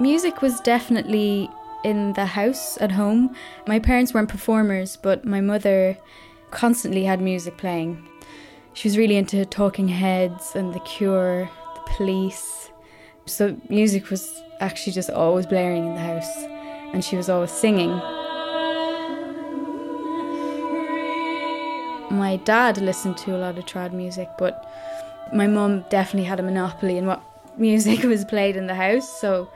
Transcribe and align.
Music 0.00 0.40
was 0.40 0.60
definitely 0.60 1.50
in 1.84 2.14
the 2.14 2.24
house 2.24 2.78
at 2.80 2.90
home. 2.90 3.36
My 3.66 3.78
parents 3.78 4.14
weren't 4.14 4.30
performers, 4.30 4.96
but 4.96 5.26
my 5.26 5.42
mother 5.42 5.94
constantly 6.50 7.04
had 7.04 7.20
music 7.20 7.58
playing. 7.58 8.08
She 8.72 8.88
was 8.88 8.96
really 8.96 9.16
into 9.16 9.44
Talking 9.44 9.88
Heads 9.88 10.56
and 10.56 10.72
The 10.72 10.80
Cure, 10.80 11.50
The 11.74 11.80
Police. 11.96 12.70
So 13.26 13.54
music 13.68 14.08
was 14.08 14.42
actually 14.60 14.94
just 14.94 15.10
always 15.10 15.44
blaring 15.44 15.86
in 15.86 15.94
the 15.94 16.00
house, 16.00 16.34
and 16.94 17.04
she 17.04 17.16
was 17.16 17.28
always 17.28 17.50
singing. 17.50 17.90
My 22.10 22.40
dad 22.44 22.78
listened 22.78 23.18
to 23.18 23.36
a 23.36 23.38
lot 23.38 23.58
of 23.58 23.66
trad 23.66 23.92
music, 23.92 24.30
but 24.38 24.66
my 25.34 25.46
mum 25.46 25.84
definitely 25.90 26.26
had 26.26 26.40
a 26.40 26.42
monopoly 26.42 26.96
in 26.96 27.04
what 27.04 27.22
music 27.58 28.02
was 28.04 28.24
played 28.24 28.56
in 28.56 28.66
the 28.66 28.74
house. 28.74 29.20
So 29.20 29.50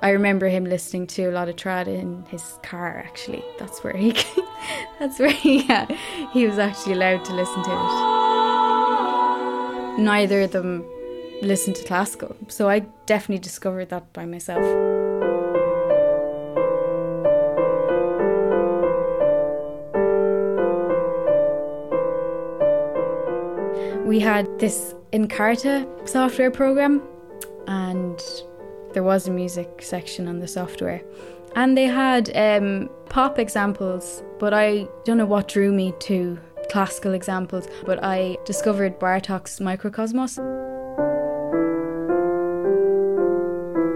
I 0.00 0.10
remember 0.10 0.48
him 0.48 0.64
listening 0.64 1.06
to 1.08 1.24
a 1.24 1.32
lot 1.32 1.48
of 1.48 1.56
trad 1.56 1.86
in 1.86 2.24
his 2.28 2.58
car. 2.62 2.98
Actually, 3.06 3.44
that's 3.58 3.82
where 3.84 3.96
he 3.96 4.12
that's 4.98 5.18
where 5.18 5.30
he 5.30 5.62
yeah, 5.64 5.86
he 6.32 6.46
was 6.46 6.58
actually 6.58 6.94
allowed 6.94 7.24
to 7.26 7.34
listen 7.34 7.62
to 7.62 7.70
it. 7.70 8.12
Neither 9.98 10.42
of 10.42 10.52
them 10.52 10.84
listened 11.42 11.76
to 11.76 11.84
classical, 11.84 12.36
so 12.48 12.68
I 12.68 12.80
definitely 13.06 13.40
discovered 13.40 13.90
that 13.90 14.12
by 14.12 14.24
myself. 14.26 14.64
we 24.12 24.20
had 24.20 24.46
this 24.58 24.94
Encarta 25.14 25.86
software 26.06 26.50
program, 26.50 27.00
and 27.66 28.20
there 28.94 29.02
was 29.02 29.28
a 29.28 29.30
music 29.30 29.82
section 29.82 30.28
on 30.28 30.38
the 30.38 30.48
software. 30.48 31.02
And 31.54 31.76
they 31.76 31.84
had 31.84 32.34
um, 32.36 32.88
pop 33.08 33.38
examples, 33.38 34.22
but 34.38 34.54
I 34.54 34.88
don't 35.04 35.18
know 35.18 35.26
what 35.26 35.48
drew 35.48 35.72
me 35.72 35.92
to 36.00 36.38
classical 36.70 37.12
examples, 37.12 37.68
but 37.84 38.02
I 38.02 38.38
discovered 38.44 38.98
Bartok's 38.98 39.58
Mikrokosmos. 39.58 40.38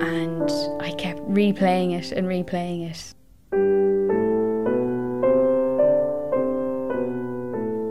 And 0.00 0.82
I 0.82 0.92
kept 0.92 1.20
replaying 1.28 1.98
it 1.98 2.12
and 2.12 2.26
replaying 2.26 2.90
it. 2.90 3.14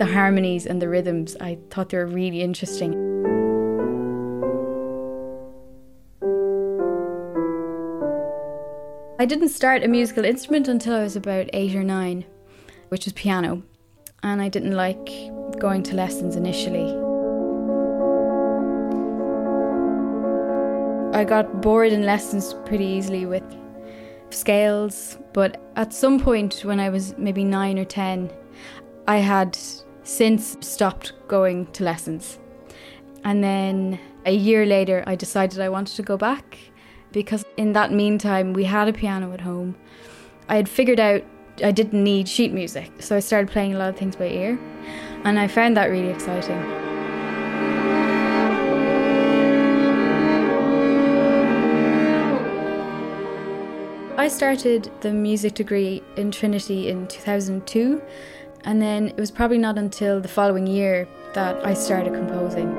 the 0.03 0.11
harmonies 0.11 0.65
and 0.65 0.81
the 0.81 0.89
rhythms, 0.89 1.37
I 1.39 1.57
thought 1.69 1.89
they 1.89 1.97
were 1.97 2.07
really 2.07 2.41
interesting. 2.41 3.02
I 9.23 9.25
didn't 9.25 9.51
start 9.51 9.85
a 9.85 9.87
musical 9.87 10.25
instrument 10.25 10.67
until 10.67 10.95
I 10.95 11.01
was 11.01 11.15
about 11.15 11.49
eight 11.53 11.73
or 11.77 11.83
nine, 11.85 12.25
which 12.89 13.05
was 13.05 13.13
piano, 13.13 13.63
and 14.21 14.41
I 14.41 14.49
didn't 14.49 14.73
like 14.73 15.09
going 15.59 15.81
to 15.83 15.95
lessons 15.95 16.35
initially. 16.35 16.89
I 21.17 21.23
got 21.23 21.61
bored 21.61 21.93
in 21.93 22.03
lessons 22.03 22.53
pretty 22.65 22.83
easily 22.83 23.25
with 23.25 23.45
scales, 24.29 25.17
but 25.31 25.71
at 25.77 25.93
some 25.93 26.19
point 26.19 26.59
when 26.65 26.81
I 26.81 26.89
was 26.89 27.17
maybe 27.17 27.45
nine 27.45 27.79
or 27.79 27.85
ten, 27.85 28.29
I 29.07 29.19
had 29.19 29.57
since 30.03 30.57
stopped 30.59 31.13
going 31.29 31.67
to 31.67 31.85
lessons. 31.85 32.39
And 33.23 33.41
then 33.41 34.01
a 34.25 34.33
year 34.35 34.65
later, 34.65 35.01
I 35.07 35.15
decided 35.15 35.61
I 35.61 35.69
wanted 35.69 35.95
to 35.95 36.03
go 36.03 36.17
back 36.17 36.57
because 37.13 37.42
in 37.57 37.73
that 37.73 37.91
meantime, 37.91 38.53
we 38.53 38.63
had 38.63 38.87
a 38.87 38.93
piano 38.93 39.31
at 39.33 39.41
home. 39.41 39.75
I 40.49 40.55
had 40.55 40.67
figured 40.67 40.99
out 40.99 41.23
I 41.63 41.71
didn't 41.71 42.03
need 42.03 42.27
sheet 42.27 42.51
music, 42.51 42.91
so 42.99 43.15
I 43.15 43.19
started 43.19 43.51
playing 43.51 43.73
a 43.73 43.77
lot 43.77 43.89
of 43.89 43.97
things 43.97 44.15
by 44.15 44.27
ear, 44.27 44.59
and 45.23 45.39
I 45.39 45.47
found 45.47 45.77
that 45.77 45.85
really 45.87 46.09
exciting. 46.09 46.57
I 54.17 54.27
started 54.29 54.89
the 55.01 55.11
music 55.11 55.55
degree 55.55 56.01
in 56.15 56.31
Trinity 56.31 56.87
in 56.87 57.07
2002 57.07 58.01
and 58.63 58.81
then 58.81 59.09
it 59.09 59.17
was 59.17 59.31
probably 59.31 59.57
not 59.57 59.77
until 59.77 60.21
the 60.21 60.27
following 60.27 60.65
year 60.67 61.07
that 61.33 61.65
I 61.65 61.73
started 61.73 62.13
composing. 62.13 62.73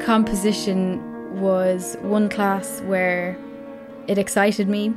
Composition 0.00 1.15
was 1.36 1.96
one 2.00 2.28
class 2.28 2.80
where 2.82 3.36
it 4.08 4.18
excited 4.18 4.68
me 4.68 4.94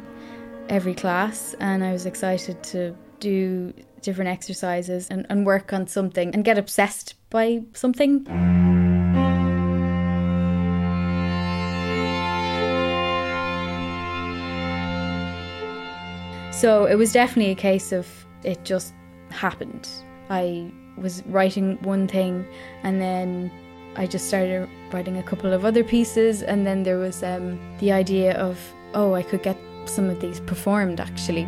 every 0.70 0.94
class, 0.94 1.56
and 1.60 1.84
I 1.84 1.92
was 1.92 2.06
excited 2.06 2.62
to 2.64 2.96
do 3.20 3.74
different 4.02 4.30
exercises 4.30 5.08
and, 5.10 5.26
and 5.30 5.46
work 5.46 5.74
on 5.74 5.88
something 5.88 6.34
and 6.34 6.44
get 6.46 6.58
obsessed 6.58 7.16
by 7.30 7.62
something. 7.74 8.26
So 16.52 16.86
it 16.86 16.96
was 16.96 17.14
definitely 17.14 17.52
a 17.52 17.56
case 17.56 17.92
of 17.92 18.08
it 18.44 18.64
just 18.66 18.94
happened. 19.30 19.88
I 20.30 20.72
was 20.98 21.24
writing 21.28 21.78
one 21.84 22.08
thing 22.08 22.46
and 22.84 23.02
then 23.02 23.52
I 24.00 24.08
just 24.08 24.30
started 24.30 24.70
writing 24.94 25.18
a 25.18 25.24
couple 25.24 25.52
of 25.52 25.66
other 25.66 25.84
pieces, 25.84 26.42
and 26.42 26.66
then 26.66 26.84
there 26.84 26.98
was 26.98 27.22
um, 27.22 27.60
the 27.80 27.92
idea 27.92 28.38
of, 28.38 28.58
oh, 28.94 29.14
I 29.14 29.22
could 29.22 29.44
get 29.44 29.58
some 29.84 30.10
of 30.10 30.22
these 30.22 30.40
performed 30.40 31.02
actually. 31.02 31.44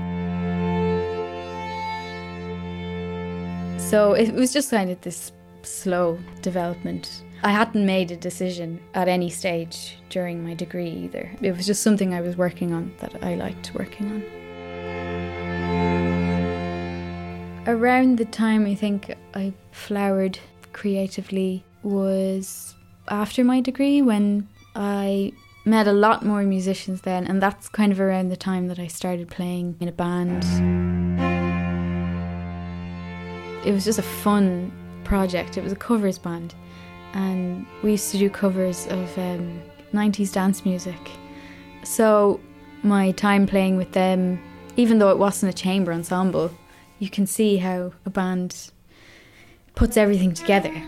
So 3.79 4.11
it 4.11 4.33
was 4.33 4.51
just 4.51 4.69
kind 4.69 4.91
of 4.91 4.99
this 4.99 5.31
slow 5.63 6.19
development. 6.41 7.23
I 7.41 7.51
hadn't 7.51 7.85
made 7.85 8.11
a 8.11 8.17
decision 8.17 8.81
at 8.95 9.07
any 9.07 9.29
stage 9.29 9.97
during 10.09 10.43
my 10.43 10.53
degree 10.53 10.89
either. 10.89 11.31
It 11.41 11.55
was 11.55 11.65
just 11.65 11.81
something 11.81 12.13
I 12.13 12.19
was 12.19 12.35
working 12.35 12.73
on 12.73 12.93
that 12.99 13.23
I 13.23 13.35
liked 13.35 13.71
working 13.75 14.07
on. 14.11 14.23
Around 17.65 18.17
the 18.17 18.25
time 18.25 18.65
I 18.65 18.75
think 18.75 19.15
I 19.33 19.53
flowered 19.71 20.37
creatively 20.73 21.63
was 21.83 22.75
after 23.07 23.43
my 23.43 23.61
degree 23.61 24.01
when 24.01 24.47
I 24.75 25.33
met 25.65 25.87
a 25.87 25.93
lot 25.93 26.25
more 26.25 26.43
musicians 26.43 27.01
then, 27.01 27.25
and 27.25 27.41
that's 27.41 27.69
kind 27.69 27.91
of 27.91 27.99
around 27.99 28.29
the 28.29 28.37
time 28.37 28.67
that 28.67 28.79
I 28.79 28.87
started 28.87 29.29
playing 29.29 29.75
in 29.79 29.87
a 29.87 29.91
band. 29.91 30.43
It 33.65 33.71
was 33.71 33.85
just 33.85 33.99
a 33.99 34.03
fun 34.03 34.71
project, 35.03 35.57
it 35.57 35.63
was 35.63 35.71
a 35.71 35.75
covers 35.75 36.17
band, 36.17 36.55
and 37.13 37.65
we 37.83 37.91
used 37.91 38.11
to 38.11 38.17
do 38.17 38.29
covers 38.29 38.87
of 38.87 39.17
um, 39.17 39.61
90s 39.93 40.33
dance 40.33 40.65
music. 40.65 41.11
So, 41.83 42.39
my 42.83 43.11
time 43.11 43.45
playing 43.45 43.77
with 43.77 43.91
them, 43.91 44.41
even 44.77 44.97
though 44.97 45.09
it 45.09 45.17
wasn't 45.17 45.53
a 45.53 45.55
chamber 45.55 45.93
ensemble, 45.93 46.51
you 46.97 47.09
can 47.09 47.27
see 47.27 47.57
how 47.57 47.93
a 48.05 48.09
band 48.09 48.71
puts 49.75 49.97
everything 49.97 50.33
together. 50.33 50.83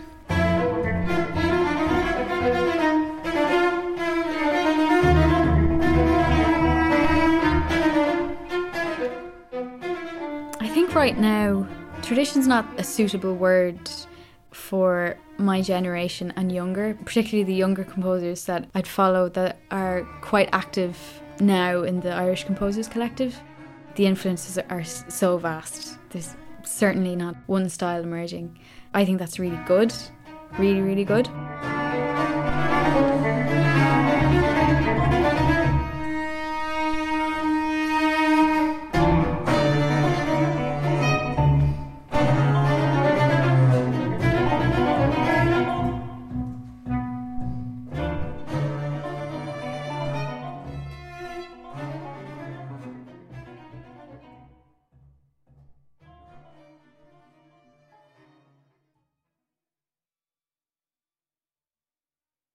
Right 11.04 11.18
now, 11.18 11.68
tradition's 12.00 12.46
not 12.46 12.64
a 12.78 12.82
suitable 12.82 13.34
word 13.34 13.78
for 14.52 15.18
my 15.36 15.60
generation 15.60 16.32
and 16.34 16.50
younger, 16.50 16.94
particularly 17.04 17.44
the 17.44 17.54
younger 17.54 17.84
composers 17.84 18.46
that 18.46 18.66
I'd 18.74 18.86
follow 18.86 19.28
that 19.28 19.58
are 19.70 20.08
quite 20.22 20.48
active 20.52 20.96
now 21.40 21.82
in 21.82 22.00
the 22.00 22.10
Irish 22.10 22.44
Composers 22.44 22.88
Collective. 22.88 23.38
The 23.96 24.06
influences 24.06 24.56
are 24.56 24.82
so 24.84 25.36
vast 25.36 25.98
there's 26.08 26.36
certainly 26.64 27.16
not 27.16 27.36
one 27.48 27.68
style 27.68 28.02
emerging. 28.02 28.58
I 28.94 29.04
think 29.04 29.18
that's 29.18 29.38
really 29.38 29.60
good, 29.66 29.92
really, 30.58 30.80
really 30.80 31.04
good. 31.04 31.28